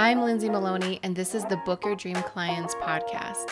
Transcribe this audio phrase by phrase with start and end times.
[0.00, 3.50] I'm Lindsay Maloney, and this is the Book Your Dream Clients podcast.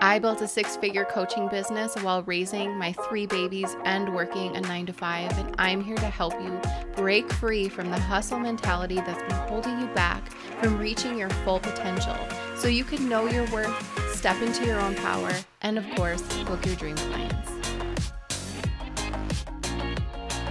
[0.00, 4.60] I built a six figure coaching business while raising my three babies and working a
[4.60, 6.56] nine to five, and I'm here to help you
[6.94, 11.58] break free from the hustle mentality that's been holding you back from reaching your full
[11.58, 12.16] potential
[12.54, 16.64] so you can know your worth, step into your own power, and of course, book
[16.64, 17.51] your dream clients.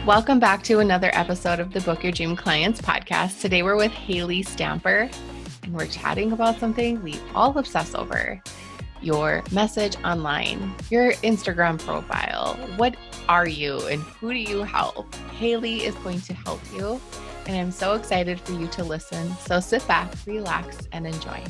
[0.07, 3.39] Welcome back to another episode of the Book Your Dream Clients podcast.
[3.39, 5.07] Today we're with Haylee Stamper,
[5.61, 8.41] and we're chatting about something we all obsess over
[9.03, 12.55] your message online, your Instagram profile.
[12.77, 12.95] What
[13.29, 15.11] are you and who do you help?
[15.39, 16.99] Haylee is going to help you,
[17.45, 19.31] and I'm so excited for you to listen.
[19.35, 21.43] So sit back, relax, and enjoy.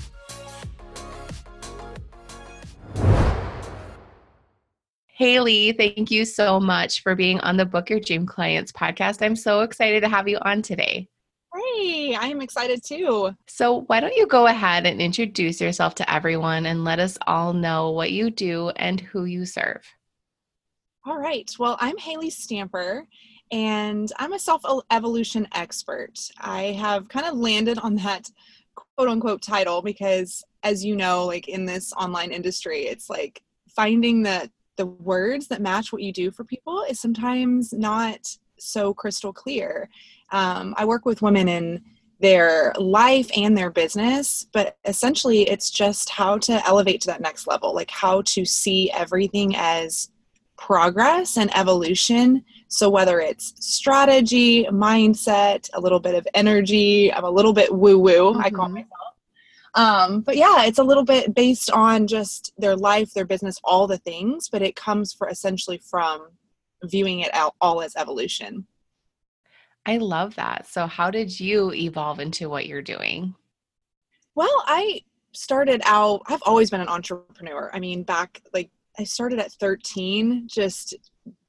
[5.21, 9.23] Haylee, thank you so much for being on the Book Your Dream Clients podcast.
[9.23, 11.07] I'm so excited to have you on today.
[11.53, 13.29] Hey, I'm excited too.
[13.47, 17.53] So, why don't you go ahead and introduce yourself to everyone and let us all
[17.53, 19.83] know what you do and who you serve?
[21.05, 21.51] All right.
[21.59, 23.05] Well, I'm Haylee Stamper
[23.51, 26.17] and I'm a self evolution expert.
[26.39, 28.27] I have kind of landed on that
[28.73, 33.43] quote unquote title because, as you know, like in this online industry, it's like
[33.75, 38.93] finding the the words that match what you do for people is sometimes not so
[38.93, 39.89] crystal clear.
[40.31, 41.83] Um, I work with women in
[42.19, 47.47] their life and their business, but essentially it's just how to elevate to that next
[47.47, 50.11] level, like how to see everything as
[50.57, 52.45] progress and evolution.
[52.67, 57.97] So whether it's strategy, mindset, a little bit of energy, I'm a little bit woo
[57.97, 58.41] woo, mm-hmm.
[58.41, 58.75] I call mm-hmm.
[58.75, 59.10] myself.
[59.73, 63.87] Um, but yeah, it's a little bit based on just their life, their business, all
[63.87, 66.27] the things, but it comes for essentially from
[66.83, 68.67] viewing it all as evolution.
[69.85, 70.67] I love that.
[70.67, 73.33] So, how did you evolve into what you're doing?
[74.35, 75.01] Well, I
[75.33, 77.71] started out, I've always been an entrepreneur.
[77.73, 80.95] I mean, back like I started at 13, just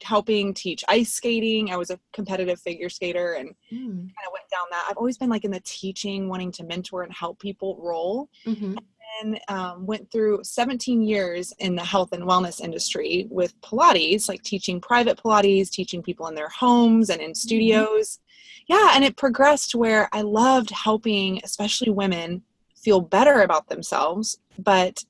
[0.03, 1.71] helping teach ice skating.
[1.71, 3.87] I was a competitive figure skater and mm.
[3.87, 4.87] kind of went down that.
[4.89, 8.29] I've always been like in the teaching, wanting to mentor and help people roll.
[8.47, 8.77] Mm-hmm.
[9.21, 14.43] And um, went through 17 years in the health and wellness industry with Pilates, like
[14.43, 17.35] teaching private Pilates, teaching people in their homes and in mm-hmm.
[17.35, 18.17] studios.
[18.69, 18.75] Mm-hmm.
[18.75, 22.43] Yeah, and it progressed where I loved helping, especially women,
[22.75, 25.05] feel better about themselves, but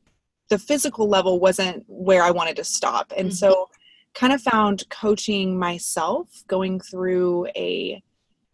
[0.48, 3.12] the physical level wasn't where I wanted to stop.
[3.16, 3.34] And mm-hmm.
[3.34, 3.70] so
[4.14, 8.02] kind of found coaching myself going through a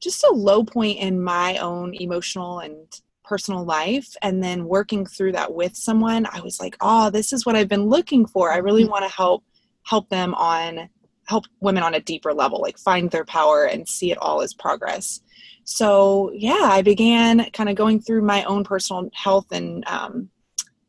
[0.01, 5.33] just a low point in my own emotional and personal life and then working through
[5.33, 8.57] that with someone i was like oh this is what i've been looking for i
[8.57, 8.93] really mm-hmm.
[8.93, 9.45] want to help
[9.83, 10.89] help them on
[11.27, 14.55] help women on a deeper level like find their power and see it all as
[14.55, 15.21] progress
[15.65, 20.31] so yeah i began kind of going through my own personal health and um,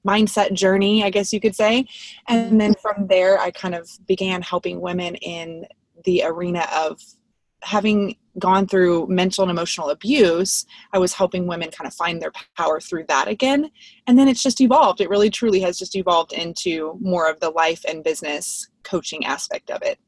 [0.08, 1.86] mindset journey, I guess you could say.
[2.28, 5.66] And then from there, I kind of began helping women in
[6.06, 7.00] the arena of
[7.62, 10.66] having gone through mental and emotional abuse.
[10.94, 13.70] I was helping women kind of find their power through that again.
[14.08, 15.02] And then it's just evolved.
[15.02, 19.70] It really truly has just evolved into more of the life and business coaching aspect
[19.70, 20.00] of it.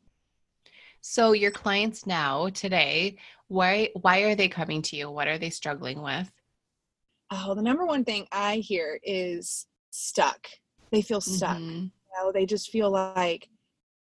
[1.01, 5.09] So your clients now today, why why are they coming to you?
[5.09, 6.31] What are they struggling with?
[7.31, 10.47] Oh, the number one thing I hear is stuck.
[10.91, 11.57] They feel stuck.
[11.57, 11.83] Mm-hmm.
[11.83, 13.47] You know, they just feel like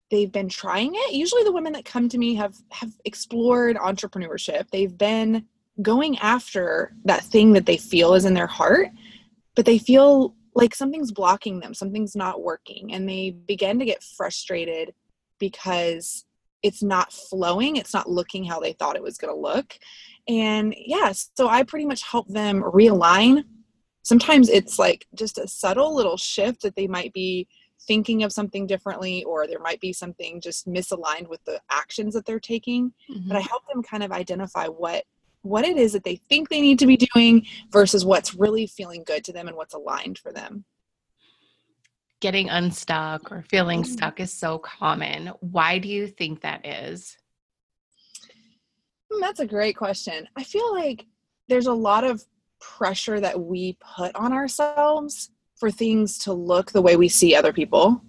[0.09, 1.13] they've been trying it.
[1.13, 4.69] Usually the women that come to me have have explored entrepreneurship.
[4.71, 5.45] They've been
[5.81, 8.89] going after that thing that they feel is in their heart,
[9.55, 14.03] but they feel like something's blocking them, something's not working, and they begin to get
[14.03, 14.93] frustrated
[15.39, 16.25] because
[16.61, 19.77] it's not flowing, it's not looking how they thought it was going to look.
[20.27, 23.45] And yeah, so I pretty much help them realign
[24.03, 27.47] sometimes it's like just a subtle little shift that they might be
[27.87, 32.25] thinking of something differently or there might be something just misaligned with the actions that
[32.25, 33.27] they're taking mm-hmm.
[33.27, 35.03] but i help them kind of identify what
[35.43, 39.03] what it is that they think they need to be doing versus what's really feeling
[39.05, 40.63] good to them and what's aligned for them
[42.19, 43.93] getting unstuck or feeling mm-hmm.
[43.93, 47.17] stuck is so common why do you think that is
[49.11, 51.05] hmm, that's a great question i feel like
[51.47, 52.23] there's a lot of
[52.61, 57.51] pressure that we put on ourselves for things to look the way we see other
[57.51, 58.01] people.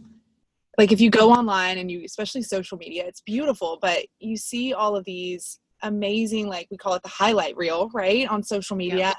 [0.79, 4.73] Like if you go online and you, especially social media, it's beautiful, but you see
[4.73, 8.27] all of these amazing, like we call it the highlight reel, right?
[8.29, 8.99] On social media.
[8.99, 9.15] Yeah.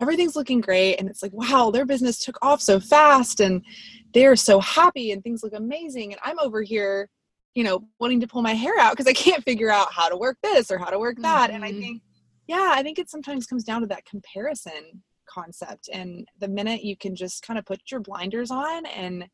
[0.00, 0.96] Everything's looking great.
[0.96, 3.62] And it's like, wow, their business took off so fast and
[4.14, 6.12] they're so happy and things look amazing.
[6.12, 7.08] And I'm over here,
[7.54, 10.16] you know, wanting to pull my hair out because I can't figure out how to
[10.16, 11.48] work this or how to work that.
[11.48, 11.56] Mm-hmm.
[11.56, 11.80] And I mm-hmm.
[11.80, 12.02] think
[12.46, 15.88] yeah, I think it sometimes comes down to that comparison concept.
[15.92, 19.28] And the minute you can just kind of put your blinders on and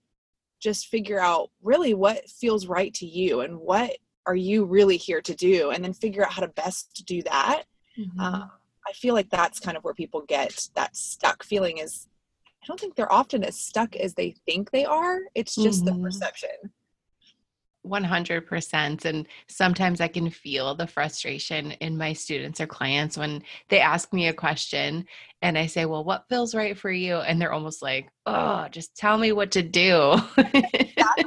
[0.60, 5.20] just figure out really what feels right to you and what are you really here
[5.20, 7.64] to do, and then figure out how to best do that.
[7.98, 8.20] Mm-hmm.
[8.20, 8.46] Uh,
[8.86, 12.06] I feel like that's kind of where people get that stuck feeling is
[12.62, 15.18] I don't think they're often as stuck as they think they are.
[15.34, 15.96] It's just mm-hmm.
[15.96, 16.50] the perception.
[17.86, 23.80] 100% and sometimes i can feel the frustration in my students or clients when they
[23.80, 25.04] ask me a question
[25.42, 28.96] and i say well what feels right for you and they're almost like oh just
[28.96, 31.24] tell me what to do exactly.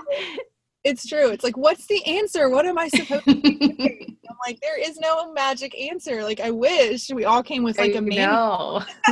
[0.86, 3.98] It's true it's like what's the answer what am i supposed to do
[4.36, 6.24] I'm like, there is no magic answer.
[6.24, 8.84] Like, I wish we all came with like a manual.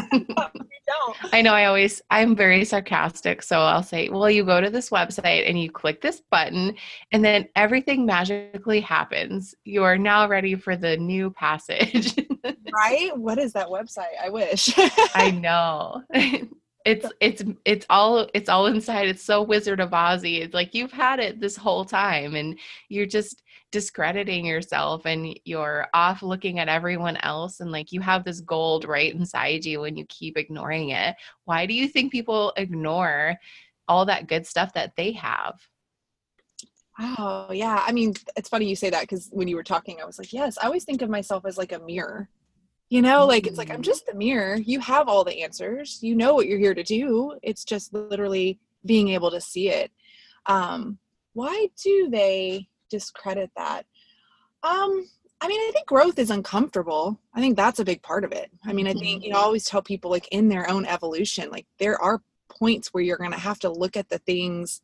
[1.32, 1.54] I know.
[1.54, 3.42] I always, I'm very sarcastic.
[3.42, 6.76] So I'll say, well, you go to this website and you click this button,
[7.12, 9.56] and then everything magically happens.
[9.64, 12.16] You are now ready for the new passage.
[12.74, 13.18] right?
[13.18, 14.18] What is that website?
[14.22, 14.74] I wish.
[15.16, 16.04] I know
[16.86, 19.08] it's it's it's all it's all inside.
[19.08, 22.58] It's so wizard of ozzy it's like you've had it this whole time and
[22.90, 28.24] you're just discrediting yourself and you're off looking at everyone else and like you have
[28.24, 31.16] this gold right inside you and you keep ignoring it.
[31.46, 33.36] Why do you think people ignore
[33.88, 35.60] all that good stuff that they have?
[37.00, 37.84] Oh, yeah.
[37.86, 40.32] I mean, it's funny you say that because when you were talking, I was like,
[40.32, 42.30] yes, I always think of myself as like a mirror
[42.94, 43.84] you know like it's like i'm mm-hmm.
[43.84, 44.56] just the mirror.
[44.56, 45.98] You have all the answers.
[46.04, 47.36] You know what you're here to do.
[47.42, 49.92] It's just literally being able to see it.
[50.46, 51.00] Um
[51.34, 53.88] why do they discredit that?
[54.62, 55.10] Um
[55.42, 57.20] i mean i think growth is uncomfortable.
[57.34, 58.52] I think that's a big part of it.
[58.64, 59.46] I mean i think you know I mm-hmm.
[59.48, 63.32] always tell people like in their own evolution like there are points where you're going
[63.32, 64.82] to have to look at the things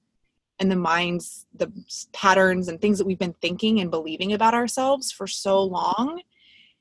[0.59, 1.71] and the minds the
[2.11, 6.23] patterns and things that we've been thinking and believing about ourselves for so long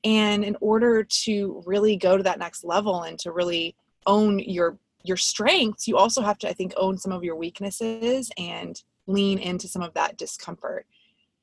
[0.03, 3.75] and in order to really go to that next level and to really
[4.05, 8.31] own your your strengths you also have to i think own some of your weaknesses
[8.37, 10.85] and lean into some of that discomfort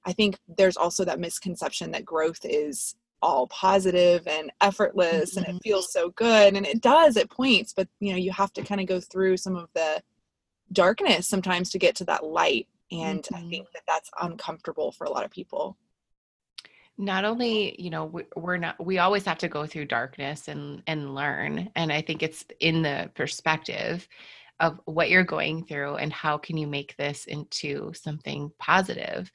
[0.04, 5.38] i think there's also that misconception that growth is all positive and effortless mm-hmm.
[5.38, 5.68] and it mm-hmm.
[5.68, 8.80] feels so good and it does at points but you know you have to kind
[8.80, 10.02] of go through some of the
[10.72, 13.34] darkness sometimes to get to that light and mm-hmm.
[13.46, 15.76] i think that that's uncomfortable for a lot of people
[16.98, 21.14] not only you know we're not we always have to go through darkness and and
[21.14, 24.08] learn and i think it's in the perspective
[24.60, 29.30] of what you're going through and how can you make this into something positive.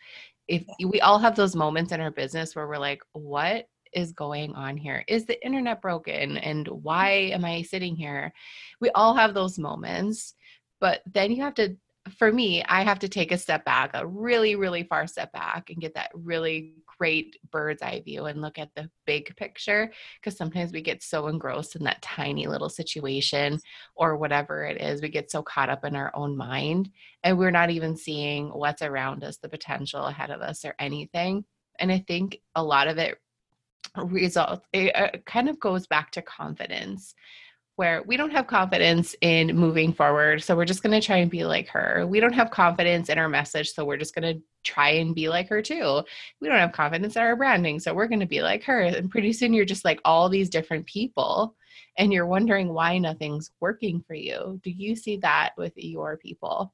[0.48, 4.54] If we all have those moments in our business where we're like what is going
[4.56, 5.04] on here?
[5.08, 6.38] Is the internet broken?
[6.38, 7.36] And why mm-hmm.
[7.36, 8.34] am i sitting here?
[8.80, 10.36] We all have those moments
[10.80, 11.78] but then you have to
[12.18, 15.70] for me, I have to take a step back, a really, really far step back,
[15.70, 19.92] and get that really great bird's eye view and look at the big picture.
[20.20, 23.60] Because sometimes we get so engrossed in that tiny little situation
[23.96, 25.02] or whatever it is.
[25.02, 26.92] We get so caught up in our own mind
[27.24, 31.44] and we're not even seeing what's around us, the potential ahead of us, or anything.
[31.80, 33.18] And I think a lot of it
[33.98, 37.16] results, it, it kind of goes back to confidence
[37.82, 40.44] where we don't have confidence in moving forward.
[40.44, 42.06] So we're just going to try and be like her.
[42.08, 43.72] We don't have confidence in our message.
[43.72, 46.04] So we're just going to try and be like her too.
[46.40, 47.80] We don't have confidence in our branding.
[47.80, 48.82] So we're going to be like her.
[48.82, 51.56] And pretty soon you're just like all these different people
[51.98, 54.60] and you're wondering why nothing's working for you.
[54.62, 56.72] Do you see that with your people?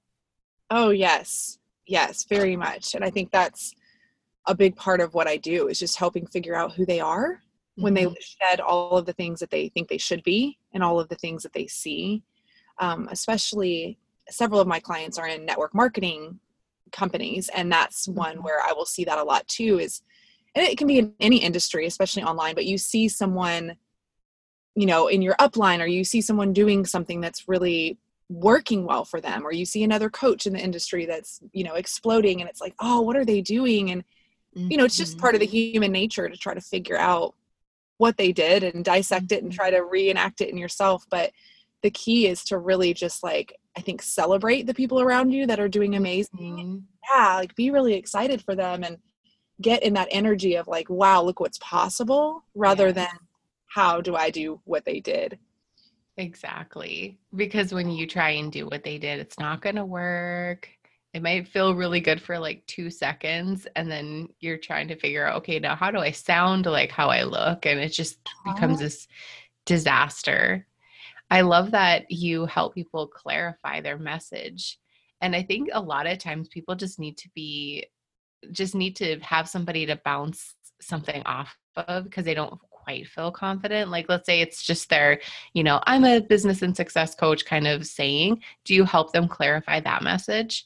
[0.69, 1.57] Oh, yes.
[1.85, 2.95] Yes, very much.
[2.95, 3.73] And I think that's
[4.45, 7.39] a big part of what I do is just helping figure out who they are
[7.77, 8.13] when they mm-hmm.
[8.19, 11.15] shed all of the things that they think they should be and all of the
[11.15, 12.23] things that they see.
[12.79, 13.97] Um, especially
[14.29, 16.39] several of my clients are in network marketing
[16.91, 18.43] companies, and that's one mm-hmm.
[18.43, 19.79] where I will see that a lot too.
[19.79, 20.01] Is
[20.55, 23.77] and it can be in any industry, especially online, but you see someone,
[24.75, 27.97] you know, in your upline, or you see someone doing something that's really
[28.29, 31.75] working well for them, or you see another coach in the industry that's, you know,
[31.75, 33.91] exploding, and it's like, oh, what are they doing?
[33.91, 34.03] And
[34.57, 35.73] you know, it's just part of the mm-hmm.
[35.73, 37.35] human nature to try to figure out
[37.97, 39.57] what they did and dissect it and mm-hmm.
[39.57, 41.31] try to reenact it in yourself but
[41.83, 45.59] the key is to really just like i think celebrate the people around you that
[45.59, 46.77] are doing amazing mm-hmm.
[47.11, 48.97] yeah like be really excited for them and
[49.61, 52.93] get in that energy of like wow look what's possible rather yeah.
[52.93, 53.17] than
[53.67, 55.37] how do i do what they did
[56.17, 60.69] exactly because when you try and do what they did it's not going to work
[61.17, 65.25] it might feel really good for like two seconds and then you're trying to figure
[65.25, 68.53] out okay now how do i sound like how i look and it just uh-huh.
[68.53, 69.07] becomes this
[69.65, 70.67] disaster
[71.31, 74.77] i love that you help people clarify their message
[75.19, 77.83] and i think a lot of times people just need to be
[78.51, 83.31] just need to have somebody to bounce something off of because they don't quite feel
[83.31, 83.91] confident?
[83.91, 85.19] Like, let's say it's just their,
[85.53, 88.41] you know, I'm a business and success coach kind of saying.
[88.63, 90.65] Do you help them clarify that message?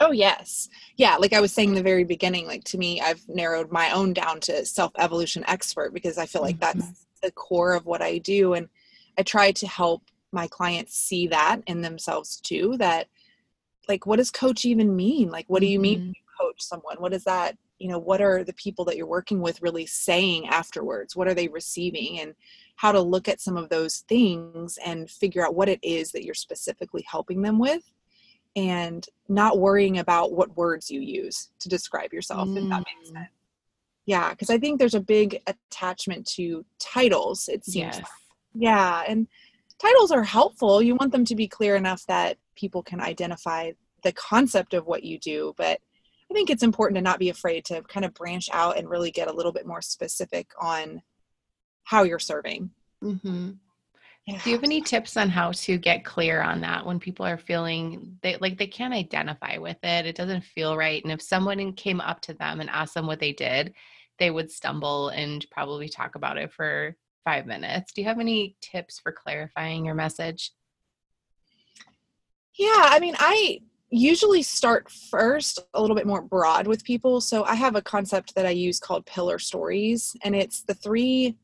[0.00, 0.68] Oh, yes.
[0.96, 1.16] Yeah.
[1.16, 4.14] Like I was saying in the very beginning, like to me, I've narrowed my own
[4.14, 6.80] down to self evolution expert because I feel like mm-hmm.
[6.80, 8.54] that's the core of what I do.
[8.54, 8.68] And
[9.18, 10.02] I try to help
[10.32, 13.08] my clients see that in themselves too that
[13.88, 16.44] like what does coach even mean like what do you mean mm-hmm.
[16.44, 19.62] coach someone what is that you know what are the people that you're working with
[19.62, 22.34] really saying afterwards what are they receiving and
[22.76, 26.24] how to look at some of those things and figure out what it is that
[26.24, 27.90] you're specifically helping them with
[28.56, 32.62] and not worrying about what words you use to describe yourself mm.
[32.62, 33.14] if that makes mm.
[33.14, 33.28] sense
[34.06, 37.96] yeah because i think there's a big attachment to titles it seems yes.
[37.96, 38.06] like.
[38.54, 39.26] yeah and
[39.78, 43.70] titles are helpful you want them to be clear enough that people can identify
[44.02, 45.78] the concept of what you do but
[46.30, 49.10] I think it's important to not be afraid to kind of branch out and really
[49.10, 51.02] get a little bit more specific on
[51.82, 52.70] how you're serving.
[53.02, 53.50] Mm-hmm.
[54.26, 54.40] Yeah.
[54.44, 57.38] Do you have any tips on how to get clear on that when people are
[57.38, 60.06] feeling they like they can't identify with it?
[60.06, 61.02] It doesn't feel right.
[61.02, 63.74] And if someone came up to them and asked them what they did,
[64.18, 67.92] they would stumble and probably talk about it for five minutes.
[67.92, 70.52] Do you have any tips for clarifying your message?
[72.54, 73.60] Yeah, I mean, I
[73.90, 77.20] usually start first a little bit more broad with people.
[77.20, 81.36] So I have a concept that I use called pillar stories, and it's the three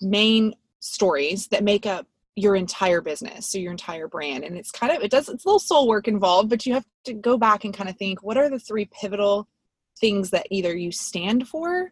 [0.00, 2.06] main stories that make up
[2.36, 5.48] your entire business so your entire brand and it's kind of it does it's a
[5.48, 8.36] little soul work involved but you have to go back and kind of think what
[8.36, 9.48] are the three pivotal
[9.98, 11.90] things that either you stand for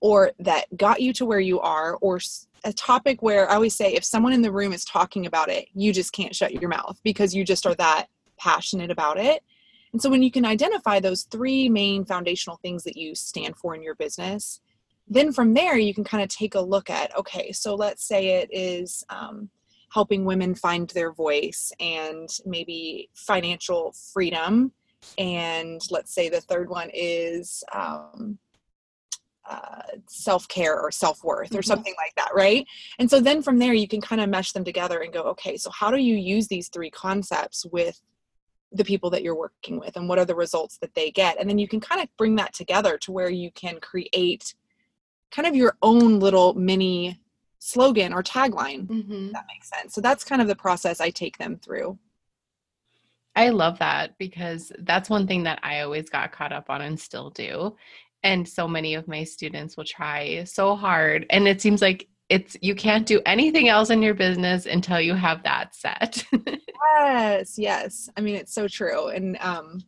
[0.00, 2.20] or that got you to where you are or
[2.62, 5.66] a topic where i always say if someone in the room is talking about it
[5.74, 8.06] you just can't shut your mouth because you just are that
[8.38, 9.42] passionate about it.
[9.92, 13.74] And so when you can identify those three main foundational things that you stand for
[13.74, 14.60] in your business,
[15.08, 18.40] then from there you can kind of take a look at okay, so let's say
[18.40, 19.48] it is um,
[19.90, 24.72] helping women find their voice and maybe financial freedom.
[25.16, 28.38] And let's say the third one is um,
[29.48, 31.66] uh, self care or self worth or mm-hmm.
[31.66, 32.66] something like that, right?
[32.98, 35.56] And so then from there, you can kind of mesh them together and go, okay,
[35.56, 38.00] so how do you use these three concepts with
[38.72, 41.48] the people that you're working with and what are the results that they get and
[41.48, 44.54] then you can kind of bring that together to where you can create
[45.30, 47.20] kind of your own little mini
[47.58, 49.32] slogan or tagline mm-hmm.
[49.32, 49.94] that makes sense.
[49.94, 51.98] So that's kind of the process i take them through.
[53.36, 56.98] I love that because that's one thing that i always got caught up on and
[56.98, 57.76] still do.
[58.22, 61.24] And so many of my students will try so hard.
[61.30, 65.14] And it seems like it's you can't do anything else in your business until you
[65.14, 66.24] have that set.
[67.00, 68.08] Yes yes.
[68.16, 69.08] I mean it's so true.
[69.08, 69.80] And um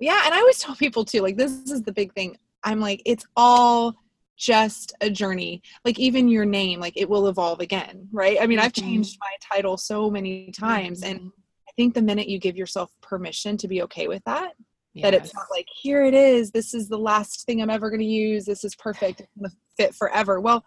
[0.00, 2.36] yeah and i always tell people too like this is the big thing.
[2.64, 3.94] I'm like it's all
[4.38, 8.58] just a journey like even your name like it will evolve again right i mean
[8.58, 8.66] mm-hmm.
[8.66, 11.16] i've changed my title so many times mm-hmm.
[11.16, 11.32] and
[11.68, 14.52] i think the minute you give yourself permission to be okay with that
[14.94, 15.02] yes.
[15.02, 18.00] that it's not like here it is this is the last thing i'm ever going
[18.00, 20.64] to use this is perfect it's going to fit forever well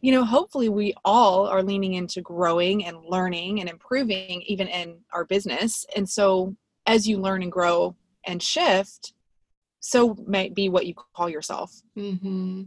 [0.00, 4.98] you know, hopefully we all are leaning into growing and learning and improving even in
[5.12, 5.86] our business.
[5.96, 6.54] And so
[6.86, 9.14] as you learn and grow and shift,
[9.80, 11.72] so might be what you call yourself.
[11.96, 12.64] Mm-hmm.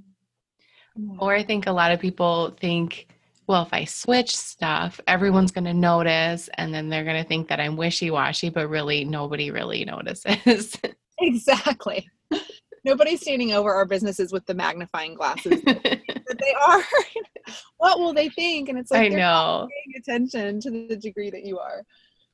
[1.20, 3.08] Or I think a lot of people think,
[3.48, 7.48] well, if I switch stuff, everyone's going to notice, and then they're going to think
[7.50, 10.78] that I'm wishy washy, but really nobody really notices.
[11.20, 12.10] exactly.
[12.86, 16.84] Nobody's standing over our businesses with the magnifying glasses that they are.
[17.78, 18.70] what will they think?
[18.70, 21.84] And it's like I know paying attention to the degree that you are.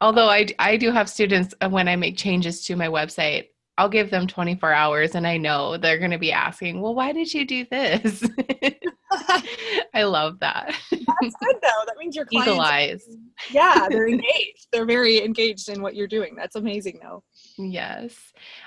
[0.01, 3.89] Although I I do have students uh, when I make changes to my website, I'll
[3.89, 7.33] give them 24 hours and I know they're going to be asking, well, why did
[7.33, 8.23] you do this?
[9.93, 10.73] I love that.
[10.91, 11.83] That's good though.
[11.85, 12.49] That means your clients.
[12.49, 13.07] Eagle eyes.
[13.51, 14.67] Yeah, they're engaged.
[14.71, 16.35] they're very engaged in what you're doing.
[16.35, 17.21] That's amazing though.
[17.57, 18.15] Yes.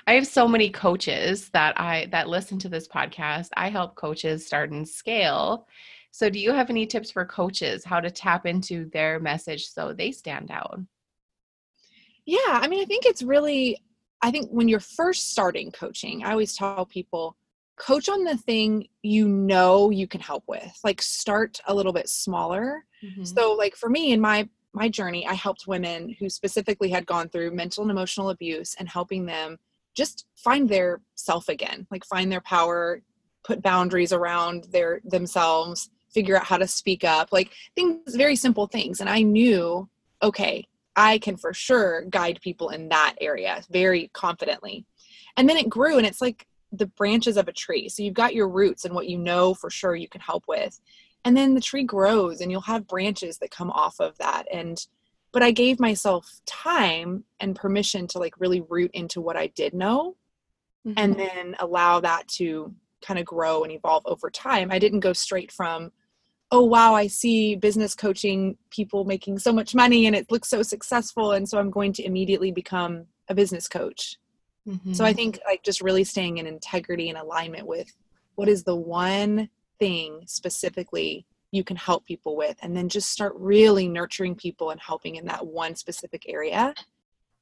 [0.05, 3.49] I have so many coaches that I that listen to this podcast.
[3.57, 5.67] I help coaches start and scale.
[6.11, 9.91] So do you have any tips for coaches how to tap into their message so
[9.91, 10.79] they stand out?
[12.25, 13.81] Yeah, I mean, I think it's really
[14.21, 17.37] I think when you're first starting coaching, I always tell people
[17.77, 20.77] coach on the thing you know you can help with.
[20.83, 22.85] Like start a little bit smaller.
[23.03, 23.23] Mm-hmm.
[23.23, 27.27] So like for me in my my journey, I helped women who specifically had gone
[27.29, 29.57] through mental and emotional abuse and helping them
[29.95, 33.01] just find their self again, like find their power,
[33.43, 38.67] put boundaries around their themselves, figure out how to speak up, like things very simple
[38.67, 38.99] things.
[38.99, 39.89] And I knew,
[40.21, 40.67] okay,
[40.99, 44.85] I can for sure guide people in that area very confidently.
[45.37, 47.89] And then it grew and it's like the branches of a tree.
[47.89, 50.79] So you've got your roots and what you know for sure you can help with.
[51.25, 54.87] and then the tree grows and you'll have branches that come off of that and
[55.31, 59.73] but i gave myself time and permission to like really root into what i did
[59.73, 60.15] know
[60.87, 60.93] mm-hmm.
[60.97, 65.13] and then allow that to kind of grow and evolve over time i didn't go
[65.13, 65.91] straight from
[66.51, 70.61] oh wow i see business coaching people making so much money and it looks so
[70.61, 74.17] successful and so i'm going to immediately become a business coach.
[74.67, 74.93] Mm-hmm.
[74.93, 77.95] so i think like just really staying in integrity and alignment with
[78.35, 83.33] what is the one thing specifically you can help people with and then just start
[83.35, 86.73] really nurturing people and helping in that one specific area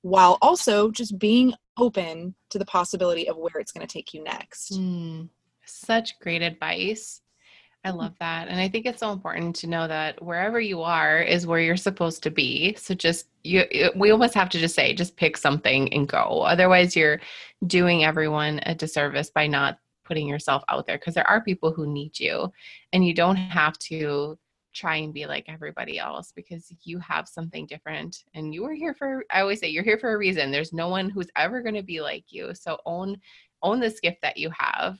[0.01, 4.23] while also just being open to the possibility of where it's going to take you
[4.23, 4.73] next.
[4.73, 5.27] Mm,
[5.65, 7.21] such great advice
[7.87, 7.99] I mm-hmm.
[7.99, 8.49] love that.
[8.49, 11.77] And I think it's so important to know that wherever you are is where you're
[11.77, 12.75] supposed to be.
[12.75, 13.63] So just you
[13.95, 16.41] we almost have to just say just pick something and go.
[16.41, 17.21] Otherwise you're
[17.65, 21.91] doing everyone a disservice by not putting yourself out there because there are people who
[21.91, 22.51] need you
[22.93, 24.37] and you don't have to
[24.73, 28.93] try and be like everybody else because you have something different and you are here
[28.93, 30.51] for I always say you're here for a reason.
[30.51, 32.53] There's no one who's ever going to be like you.
[32.53, 33.17] So own
[33.63, 34.97] own this gift that you have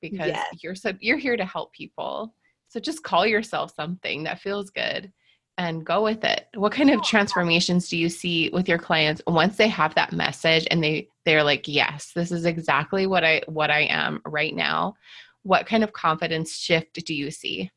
[0.00, 0.46] because yes.
[0.62, 2.34] you're so you're here to help people.
[2.68, 5.12] So just call yourself something that feels good
[5.58, 6.46] and go with it.
[6.54, 10.12] What kind of oh, transformations do you see with your clients once they have that
[10.12, 14.54] message and they they're like, "Yes, this is exactly what I what I am right
[14.54, 14.94] now."
[15.42, 17.70] What kind of confidence shift do you see?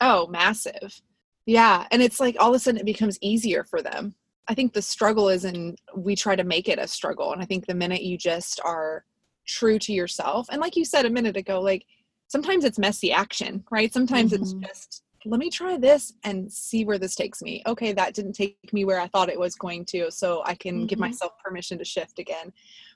[0.00, 1.00] Oh, massive.
[1.46, 4.14] Yeah, and it's like all of a sudden it becomes easier for them.
[4.48, 7.44] I think the struggle is in we try to make it a struggle and I
[7.44, 9.04] think the minute you just are
[9.48, 10.46] true to yourself.
[10.50, 11.84] And like you said a minute ago, like
[12.28, 13.92] sometimes it's messy action, right?
[13.92, 14.42] Sometimes mm-hmm.
[14.42, 17.62] it's just let me try this and see where this takes me.
[17.66, 20.76] Okay, that didn't take me where I thought it was going to, so I can
[20.76, 20.86] mm-hmm.
[20.86, 22.52] give myself permission to shift again.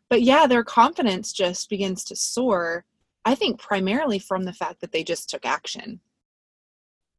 [0.09, 2.85] But yeah, their confidence just begins to soar.
[3.25, 6.01] I think primarily from the fact that they just took action.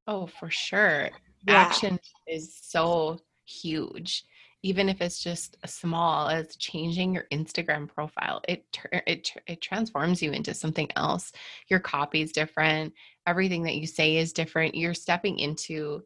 [0.07, 1.09] Oh, for sure.
[1.47, 1.53] Yeah.
[1.53, 4.23] Action is so huge
[4.63, 8.65] even if it's just small as changing your Instagram profile, it
[9.06, 11.34] it it transforms you into something else.
[11.67, 12.93] Your copy is different.
[13.28, 14.76] Everything that you say is different.
[14.76, 16.04] You're stepping into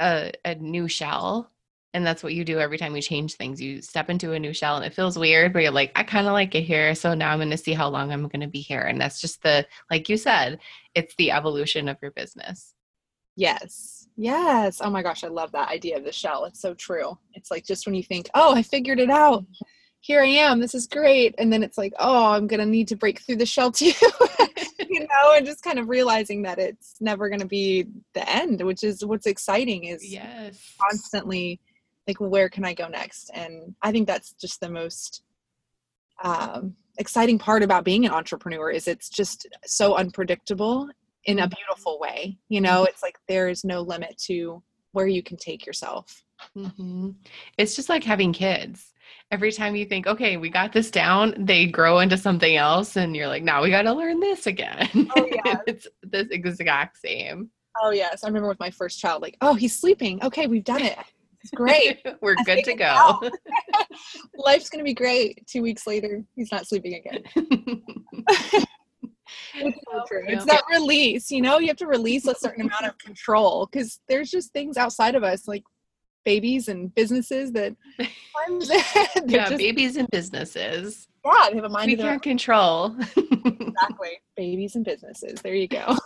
[0.00, 1.50] a, a new shell.
[1.94, 3.62] And that's what you do every time you change things.
[3.62, 6.26] You step into a new shell and it feels weird, but you're like, I kind
[6.26, 6.92] of like it here.
[6.96, 8.80] So now I'm going to see how long I'm going to be here.
[8.80, 10.58] And that's just the, like you said,
[10.96, 12.74] it's the evolution of your business.
[13.36, 14.80] Yes Yes.
[14.82, 16.44] Oh my gosh, I love that idea of the shell.
[16.44, 17.18] It's so true.
[17.32, 19.44] It's like just when you think, oh, I figured it out.
[20.00, 20.60] Here I am.
[20.60, 21.34] This is great.
[21.38, 23.92] And then it's like, oh, I'm going to need to break through the shell too.
[24.78, 28.60] you know, and just kind of realizing that it's never going to be the end,
[28.62, 30.74] which is what's exciting is yes.
[30.80, 31.60] constantly
[32.06, 33.30] like, where can I go next?
[33.34, 35.22] And I think that's just the most
[36.22, 40.88] um, exciting part about being an entrepreneur is it's just so unpredictable
[41.26, 42.88] in a beautiful way you know mm-hmm.
[42.88, 44.62] it's like there is no limit to
[44.94, 46.22] where you can take yourself.
[46.56, 47.10] Mm-hmm.
[47.58, 48.92] it's just like having kids.
[49.30, 53.16] Every time you think okay we got this down they grow into something else and
[53.16, 54.88] you're like now we got to learn this again.
[55.16, 55.58] Oh, yeah.
[55.66, 57.50] it's this exact same.
[57.82, 58.24] Oh yes.
[58.24, 60.22] I remember with my first child like oh he's sleeping.
[60.24, 60.98] Okay we've done it.
[61.40, 62.00] It's great.
[62.20, 63.20] We're I good to go.
[64.36, 65.46] life's gonna be great.
[65.46, 67.82] Two weeks later he's not sleeping again
[69.54, 70.24] it's so true.
[70.26, 74.00] It's that release, you know, you have to release a certain amount of control because
[74.08, 75.64] there's just things outside of us, like
[76.24, 77.76] babies and businesses that
[79.26, 81.06] yeah, just, babies and businesses.
[81.24, 81.86] Yeah, they have a mind.
[81.86, 82.96] We can't control.
[83.16, 85.40] exactly, babies and businesses.
[85.42, 85.96] There you go.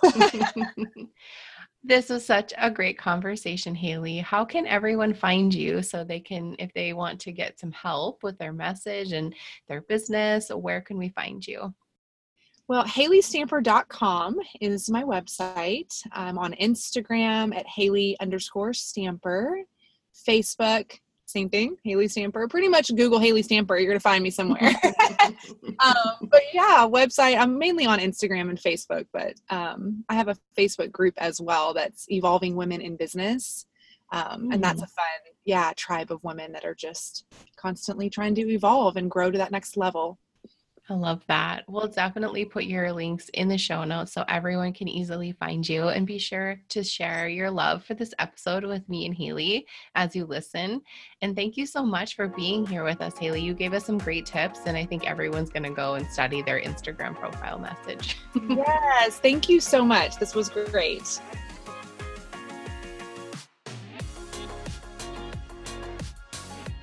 [1.83, 4.23] this was such a great conversation, Haylee.
[4.23, 8.23] How can everyone find you so they can, if they want to get some help
[8.23, 9.35] with their message and
[9.69, 11.75] their business, where can we find you?
[12.69, 16.03] Well, HayleeStamper.com is my website.
[16.13, 19.63] I'm on Instagram at Haylee underscore Stamper,
[20.29, 22.47] Facebook, same thing, Haylee Stamper.
[22.47, 24.71] Pretty much Google Haylee Stamper, you're gonna find me somewhere.
[25.81, 27.39] um, but yeah, website.
[27.39, 31.73] I'm mainly on Instagram and Facebook, but um, I have a Facebook group as well
[31.73, 33.65] that's Evolving Women in Business,
[34.13, 35.05] um, and that's a fun,
[35.47, 37.25] yeah, tribe of women that are just
[37.57, 40.19] constantly trying to evolve and grow to that next level.
[40.91, 41.65] I love that.
[41.69, 45.89] We'll definitely put your links in the show notes so everyone can easily find you
[45.89, 50.17] and be sure to share your love for this episode with me and Haylee as
[50.17, 50.81] you listen.
[51.21, 53.43] And thank you so much for being here with us, Haylee.
[53.43, 56.41] You gave us some great tips, and I think everyone's going to go and study
[56.41, 58.17] their Instagram profile message.
[58.49, 59.19] yes.
[59.19, 60.17] Thank you so much.
[60.17, 61.21] This was great.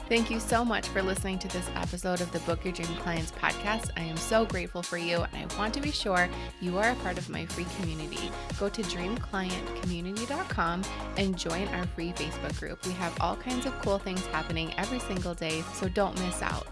[0.07, 3.31] Thank you so much for listening to this episode of the Book Your Dream Clients
[3.31, 3.89] podcast.
[3.97, 6.29] I am so grateful for you, and I want to be sure
[6.61, 8.29] you are a part of my free community.
[8.59, 10.83] Go to dreamclientcommunity.com
[11.17, 12.85] and join our free Facebook group.
[12.85, 16.67] We have all kinds of cool things happening every single day, so don't miss out.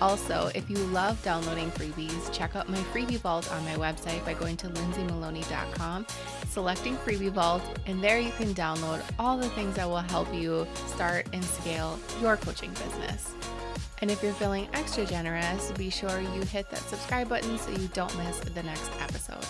[0.00, 4.34] Also, if you love downloading freebies, check out my freebie vault on my website by
[4.34, 6.06] going to lindsaymaloney.com,
[6.48, 10.66] selecting freebie vault, and there you can download all the things that will help you
[10.86, 13.32] start and scale your coaching business.
[14.02, 17.88] And if you're feeling extra generous, be sure you hit that subscribe button so you
[17.94, 19.46] don't miss the next episode.